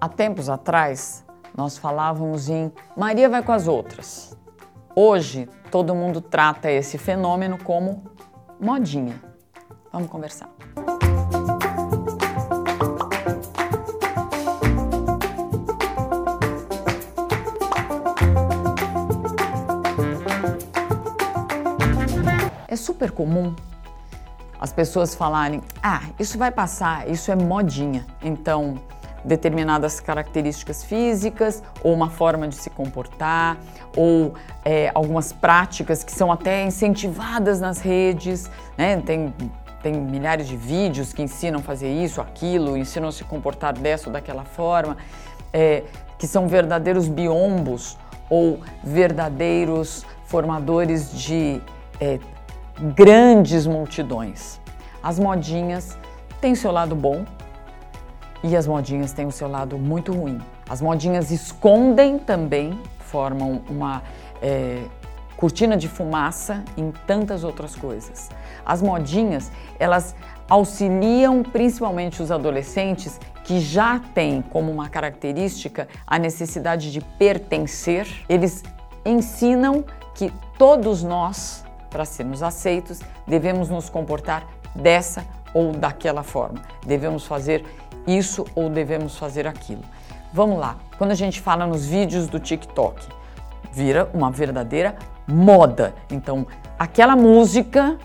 [0.00, 1.24] Há tempos atrás,
[1.56, 4.36] nós falávamos em Maria vai com as outras.
[4.94, 8.04] Hoje, todo mundo trata esse fenômeno como
[8.60, 9.20] modinha.
[9.92, 10.48] Vamos conversar.
[22.68, 23.52] É super comum
[24.60, 28.06] as pessoas falarem: ah, isso vai passar, isso é modinha.
[28.22, 28.76] Então,
[29.24, 33.56] determinadas características físicas, ou uma forma de se comportar,
[33.96, 34.34] ou
[34.64, 38.96] é, algumas práticas que são até incentivadas nas redes, né?
[38.98, 39.34] Tem,
[39.82, 44.08] tem milhares de vídeos que ensinam a fazer isso, aquilo, ensinam a se comportar dessa
[44.08, 44.96] ou daquela forma,
[45.52, 45.84] é,
[46.18, 47.96] que são verdadeiros biombos
[48.28, 51.60] ou verdadeiros formadores de
[52.00, 52.18] é,
[52.94, 54.60] grandes multidões.
[55.02, 55.96] As modinhas
[56.40, 57.24] têm seu lado bom,
[58.42, 60.40] e as modinhas têm o seu lado muito ruim.
[60.68, 64.02] As modinhas escondem também, formam uma
[64.40, 64.82] é,
[65.36, 68.28] cortina de fumaça em tantas outras coisas.
[68.64, 70.14] As modinhas, elas
[70.48, 78.06] auxiliam principalmente os adolescentes que já têm como uma característica a necessidade de pertencer.
[78.28, 78.62] Eles
[79.04, 86.60] ensinam que todos nós, para sermos aceitos, devemos nos comportar dessa ou daquela forma.
[86.84, 87.64] Devemos fazer
[88.08, 89.82] isso ou devemos fazer aquilo.
[90.32, 93.06] Vamos lá, quando a gente fala nos vídeos do TikTok,
[93.72, 95.94] vira uma verdadeira moda.
[96.10, 96.46] Então,
[96.78, 97.98] aquela música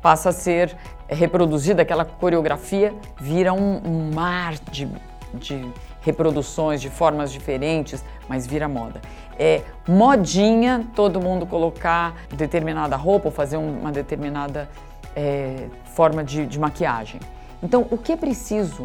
[0.00, 0.76] passa a ser
[1.08, 4.88] reproduzida, aquela coreografia vira um, um mar de,
[5.34, 5.66] de
[6.02, 9.00] reproduções de formas diferentes, mas vira moda.
[9.38, 14.68] É modinha todo mundo colocar determinada roupa ou fazer uma determinada
[15.14, 17.20] é, forma de, de maquiagem.
[17.62, 18.84] Então, o que é preciso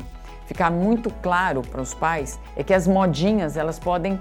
[0.51, 4.19] ficar muito claro para os pais é que as modinhas elas podem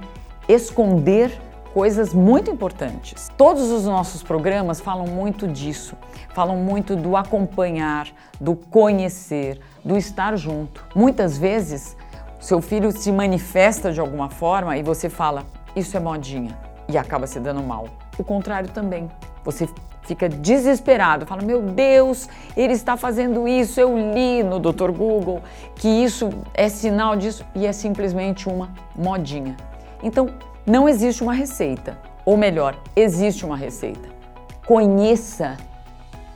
[0.48, 1.36] esconder
[1.74, 3.28] coisas muito importantes.
[3.36, 5.96] Todos os nossos programas falam muito disso,
[6.32, 8.06] falam muito do acompanhar,
[8.40, 10.86] do conhecer, do estar junto.
[10.94, 11.96] Muitas vezes,
[12.38, 16.56] seu filho se manifesta de alguma forma e você fala: "Isso é modinha"
[16.88, 17.88] e acaba se dando mal.
[18.16, 19.10] O contrário também.
[19.42, 19.68] Você
[20.10, 23.80] fica desesperado, fala: Meu Deus, ele está fazendo isso.
[23.80, 24.90] Eu li no Dr.
[24.90, 25.40] Google
[25.76, 29.56] que isso é sinal disso e é simplesmente uma modinha.
[30.02, 30.28] Então,
[30.66, 34.08] não existe uma receita, ou melhor, existe uma receita.
[34.66, 35.56] Conheça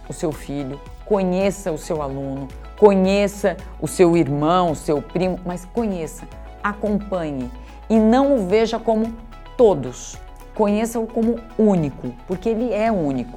[0.08, 2.46] o seu filho, conheça o seu aluno,
[2.78, 6.28] conheça o seu irmão, o seu primo, mas conheça,
[6.62, 7.50] acompanhe
[7.90, 9.12] e não o veja como
[9.56, 10.16] todos.
[10.54, 13.36] Conheça-o como único, porque ele é único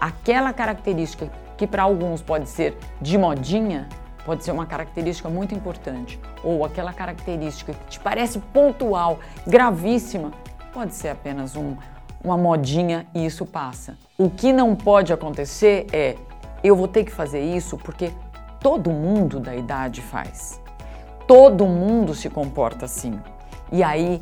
[0.00, 3.88] aquela característica que para alguns pode ser de modinha,
[4.24, 10.30] pode ser uma característica muito importante, ou aquela característica que te parece pontual, gravíssima,
[10.72, 11.76] pode ser apenas um,
[12.22, 13.96] uma modinha e isso passa.
[14.16, 16.16] O que não pode acontecer é
[16.62, 18.12] eu vou ter que fazer isso porque
[18.60, 20.60] todo mundo da idade faz.
[21.26, 23.20] Todo mundo se comporta assim.
[23.70, 24.20] E aí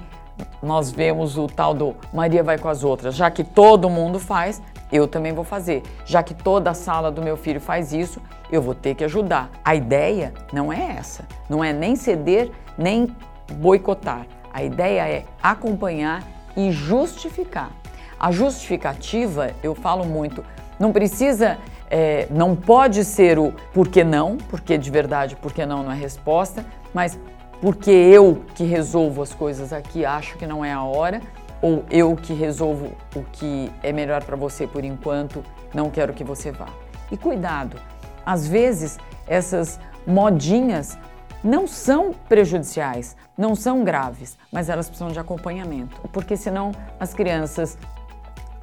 [0.62, 4.60] nós vemos o tal do Maria vai com as outras, já que todo mundo faz,
[4.90, 5.82] eu também vou fazer.
[6.04, 8.20] Já que toda a sala do meu filho faz isso,
[8.50, 9.50] eu vou ter que ajudar.
[9.64, 13.14] A ideia não é essa, não é nem ceder, nem
[13.54, 14.26] boicotar.
[14.52, 16.22] A ideia é acompanhar
[16.56, 17.70] e justificar.
[18.18, 20.42] A justificativa, eu falo muito,
[20.78, 21.58] não precisa,
[21.90, 26.64] é, não pode ser o porquê não, porque de verdade, porque não não é resposta,
[26.94, 27.18] mas
[27.60, 31.20] porque eu que resolvo as coisas aqui acho que não é a hora
[31.62, 35.44] ou eu que resolvo o que é melhor para você por enquanto,
[35.74, 36.68] não quero que você vá.
[37.10, 37.76] E cuidado,
[38.24, 40.98] às vezes essas modinhas
[41.42, 47.78] não são prejudiciais, não são graves, mas elas precisam de acompanhamento, porque senão as crianças,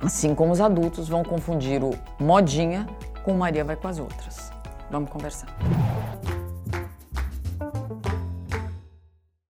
[0.01, 2.87] assim como os adultos, vão confundir o modinha
[3.23, 4.51] com Maria vai com as outras.
[4.91, 5.47] Vamos conversar.